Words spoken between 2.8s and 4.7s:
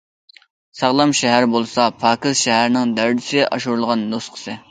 دەرىجىسى ئاشۇرۇلغان نۇسخىسى.